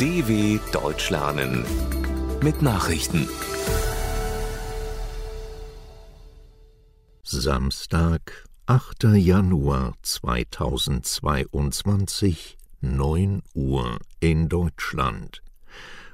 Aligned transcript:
DW 0.00 0.58
Deutsch 0.72 1.10
lernen 1.10 1.64
mit 2.42 2.62
Nachrichten. 2.62 3.28
Samstag, 7.22 8.44
8. 8.66 9.04
Januar 9.14 9.94
2022, 10.02 12.58
9 12.80 13.42
Uhr 13.54 14.00
in 14.18 14.48
Deutschland. 14.48 15.44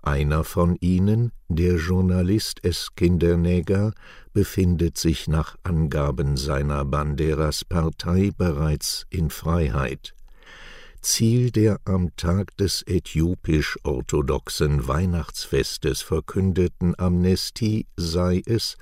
Einer 0.05 0.43
von 0.43 0.77
ihnen, 0.81 1.31
der 1.47 1.77
Journalist 1.77 2.63
Eskinder 2.63 3.37
Neger, 3.37 3.91
befindet 4.33 4.99
sich 4.99 5.27
nach 5.27 5.55
Angaben 5.63 6.37
seiner 6.37 6.85
Banderas-Partei 6.85 8.29
bereits 8.37 9.07
in 9.09 9.31
Freiheit. 9.31 10.13
Ziel 11.01 11.49
der 11.49 11.79
am 11.85 12.15
Tag 12.17 12.55
des 12.57 12.83
äthiopisch-orthodoxen 12.85 14.87
Weihnachtsfestes 14.87 16.03
verkündeten 16.03 16.93
Amnestie 16.99 17.87
sei 17.97 18.43
es, 18.45 18.77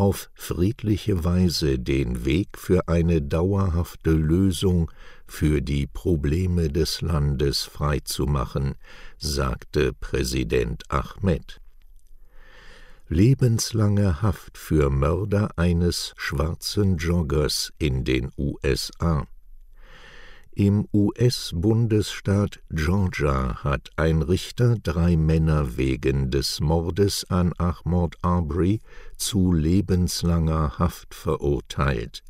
auf 0.00 0.30
friedliche 0.32 1.24
Weise 1.24 1.78
den 1.78 2.24
Weg 2.24 2.56
für 2.56 2.88
eine 2.88 3.20
dauerhafte 3.20 4.12
Lösung 4.12 4.90
für 5.26 5.60
die 5.60 5.86
Probleme 5.86 6.70
des 6.70 7.02
Landes 7.02 7.64
freizumachen, 7.64 8.76
sagte 9.18 9.92
Präsident 9.92 10.84
Ahmed. 10.88 11.60
Lebenslange 13.10 14.22
Haft 14.22 14.56
für 14.56 14.88
Mörder 14.88 15.50
eines 15.58 16.14
schwarzen 16.16 16.96
Joggers 16.96 17.70
in 17.78 18.02
den 18.02 18.30
USA. 18.38 19.26
Im 20.52 20.88
US-Bundesstaat 20.92 22.60
Georgia 22.70 23.62
hat 23.62 23.90
ein 23.96 24.20
Richter 24.20 24.76
drei 24.82 25.16
Männer 25.16 25.76
wegen 25.76 26.30
des 26.30 26.60
Mordes 26.60 27.24
an 27.30 27.52
Ahmaud 27.56 28.16
Arbery 28.22 28.80
zu 29.16 29.52
lebenslanger 29.52 30.78
Haft 30.78 31.14
verurteilt. 31.14 32.24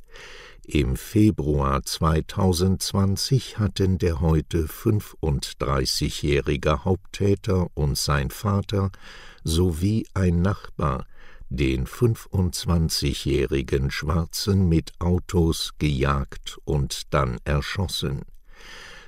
Im 0.66 0.97
Februar 0.97 1.82
2020 1.82 3.59
hatten 3.59 3.97
der 3.97 4.20
heute 4.20 4.66
35-jährige 4.66 6.84
Haupttäter 6.84 7.69
und 7.75 7.97
sein 7.97 8.30
Vater 8.30 8.92
sowie 9.42 10.06
ein 10.12 10.42
Nachbar 10.42 11.06
den 11.50 11.86
25-jährigen 11.86 13.90
Schwarzen 13.90 14.68
mit 14.68 14.92
Autos 15.00 15.72
gejagt 15.78 16.58
und 16.64 17.12
dann 17.12 17.38
erschossen. 17.44 18.22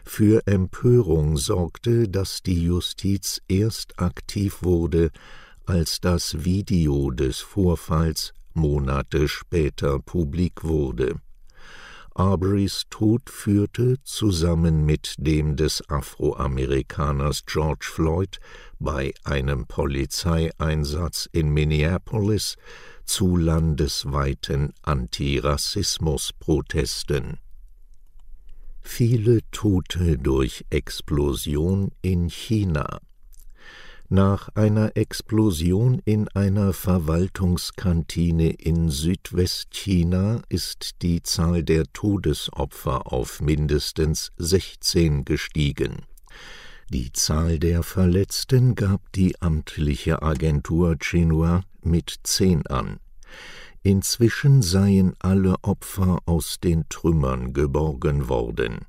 Für 0.04 0.47
Empörung 0.47 1.36
sorgte, 1.36 2.08
dass 2.08 2.42
die 2.42 2.64
Justiz 2.64 3.41
erst 3.48 4.00
aktiv 4.00 4.62
wurde, 4.62 5.10
als 5.64 6.00
das 6.00 6.44
Video 6.44 7.12
des 7.12 7.38
Vorfalls 7.38 8.34
Monate 8.53 9.28
später 9.28 10.00
publik 10.00 10.64
wurde. 10.64 11.20
Arbery's 12.15 12.83
Tod 12.91 13.31
führte 13.31 13.97
zusammen 14.05 14.84
mit 14.84 15.15
dem 15.19 15.56
des 15.56 15.83
Afroamerikaners 15.89 17.47
George 17.47 17.89
Floyd 17.91 18.39
bei 18.78 19.15
einem 19.25 19.67
Polizeieinsatz 19.67 21.27
in 21.33 21.49
Minneapolis 21.51 22.56
zu 23.05 23.37
landesweiten 23.37 24.72
Antirassismusprotesten. 24.83 27.39
Viele 28.81 29.41
Tote 29.51 30.19
durch 30.19 30.65
Explosion 30.71 31.91
in 32.03 32.28
China 32.28 33.01
nach 34.12 34.50
einer 34.55 34.95
Explosion 34.95 36.03
in 36.05 36.28
einer 36.28 36.75
Verwaltungskantine 36.75 38.50
in 38.50 38.91
Südwestchina 38.91 40.43
ist 40.50 41.00
die 41.00 41.23
Zahl 41.23 41.62
der 41.65 41.91
Todesopfer 41.95 43.11
auf 43.11 43.41
mindestens 43.41 44.31
16 44.37 45.25
gestiegen. 45.25 46.03
Die 46.91 47.11
Zahl 47.15 47.59
der 47.59 47.83
Verletzten 47.83 48.75
gab 48.75 49.01
die 49.12 49.41
amtliche 49.41 50.21
Agentur 50.21 50.97
Xinhua 50.97 51.62
mit 51.83 52.15
10 52.22 52.67
an. 52.67 53.01
Inzwischen 53.83 54.61
seien 54.61 55.15
alle 55.21 55.55
Opfer 55.62 56.19
aus 56.27 56.60
den 56.60 56.86
Trümmern 56.91 57.54
geborgen 57.54 58.28
worden. 58.28 58.81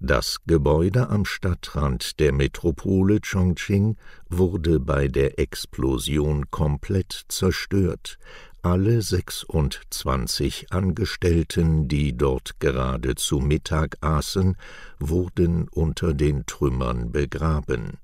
Das 0.00 0.38
Gebäude 0.46 1.08
am 1.08 1.24
Stadtrand 1.24 2.20
der 2.20 2.32
Metropole 2.32 3.20
Chongqing 3.20 3.96
wurde 4.28 4.80
bei 4.80 5.08
der 5.08 5.38
Explosion 5.38 6.50
komplett 6.50 7.24
zerstört. 7.28 8.18
Alle 8.62 9.02
26 9.02 10.72
Angestellten, 10.72 11.86
die 11.86 12.16
dort 12.16 12.60
gerade 12.60 13.14
zu 13.14 13.38
Mittag 13.38 13.98
aßen, 14.00 14.56
wurden 14.98 15.68
unter 15.68 16.14
den 16.14 16.46
Trümmern 16.46 17.12
begraben. 17.12 17.98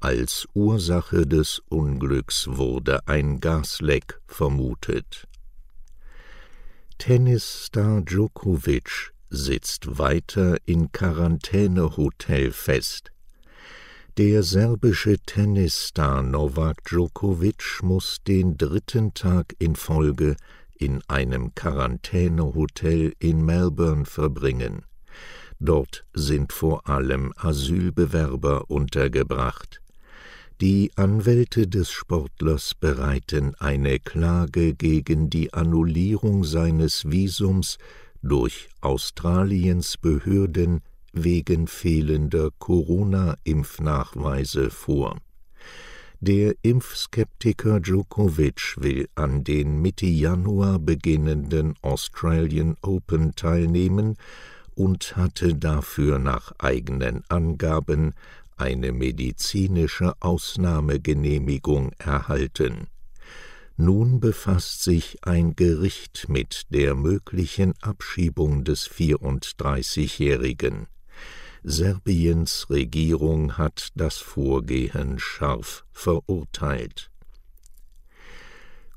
Als 0.00 0.46
Ursache 0.54 1.26
des 1.26 1.60
Unglücks 1.68 2.46
wurde 2.48 3.06
ein 3.08 3.40
Gasleck 3.40 4.20
vermutet. 4.26 5.26
Tennisstar 6.98 8.02
Djokovic 8.02 9.12
sitzt 9.30 9.98
weiter 9.98 10.56
in 10.64 10.92
Quarantänehotel 10.92 12.52
fest. 12.52 13.12
Der 14.18 14.42
serbische 14.42 15.18
Tennisstar 15.18 16.22
Novak 16.22 16.84
Djokovic 16.84 17.80
muss 17.82 18.18
den 18.26 18.56
dritten 18.56 19.12
Tag 19.12 19.54
in 19.58 19.76
Folge 19.76 20.36
in 20.78 21.02
einem 21.08 21.54
Quarantänehotel 21.54 23.12
in 23.18 23.44
Melbourne 23.44 24.06
verbringen. 24.06 24.84
Dort 25.58 26.06
sind 26.14 26.52
vor 26.52 26.88
allem 26.88 27.32
Asylbewerber 27.36 28.70
untergebracht. 28.70 29.80
Die 30.62 30.90
Anwälte 30.96 31.66
des 31.66 31.90
Sportlers 31.90 32.74
bereiten 32.74 33.54
eine 33.56 33.98
Klage 33.98 34.72
gegen 34.74 35.28
die 35.28 35.52
Annullierung 35.52 36.44
seines 36.44 37.04
Visums 37.10 37.76
durch 38.22 38.68
Australiens 38.80 39.96
Behörden 39.96 40.80
wegen 41.12 41.66
fehlender 41.66 42.50
Corona-Impfnachweise 42.58 44.70
vor. 44.70 45.16
Der 46.20 46.54
Impfskeptiker 46.62 47.80
Djokovic 47.80 48.76
will 48.78 49.08
an 49.14 49.44
den 49.44 49.82
Mitte 49.82 50.06
Januar 50.06 50.78
beginnenden 50.78 51.74
Australian 51.82 52.76
Open 52.80 53.34
teilnehmen 53.34 54.16
und 54.74 55.16
hatte 55.16 55.54
dafür 55.54 56.18
nach 56.18 56.52
eigenen 56.58 57.22
Angaben 57.28 58.14
eine 58.56 58.92
medizinische 58.92 60.14
Ausnahmegenehmigung 60.20 61.92
erhalten. 61.98 62.86
Nun 63.78 64.20
befasst 64.20 64.82
sich 64.82 65.18
ein 65.22 65.54
Gericht 65.54 66.30
mit 66.30 66.62
der 66.70 66.94
möglichen 66.94 67.74
Abschiebung 67.82 68.64
des 68.64 68.88
34-Jährigen. 68.88 70.86
Serbiens 71.62 72.70
Regierung 72.70 73.58
hat 73.58 73.88
das 73.94 74.16
Vorgehen 74.16 75.18
scharf 75.18 75.84
verurteilt. 75.92 77.10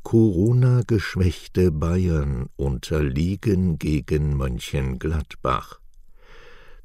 Corona-geschwächte 0.03 1.71
Bayern 1.71 2.47
unterliegen 2.55 3.79
gegen 3.79 4.37
Mönchengladbach. 4.37 5.79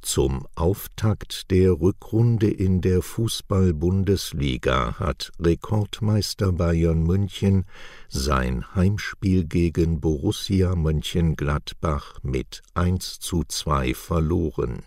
Zum 0.05 0.47
Auftakt 0.55 1.51
der 1.51 1.81
Rückrunde 1.81 2.51
in 2.51 2.83
der 2.83 3.01
Fußball-Bundesliga 3.01 4.99
hat 4.99 5.33
Rekordmeister 5.41 6.53
Bayern 6.53 7.05
München 7.05 7.65
sein 8.11 8.75
Heimspiel 8.75 9.47
gegen 9.47 10.03
Borussia 10.03 10.77
Mönchengladbach 10.77 12.19
mit 12.23 12.61
1 12.75 13.21
zu 13.21 13.45
2 13.49 13.95
verloren. 13.95 14.83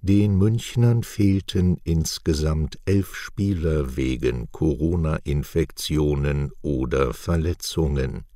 Den 0.00 0.38
Münchnern 0.38 1.02
fehlten 1.02 1.78
insgesamt 1.82 2.78
elf 2.84 3.16
Spieler 3.16 3.96
wegen 3.96 4.48
Corona-Infektionen 4.52 6.52
oder 6.62 7.14
Verletzungen. 7.14 8.26